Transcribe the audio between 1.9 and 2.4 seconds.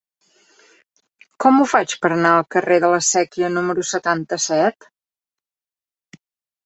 per anar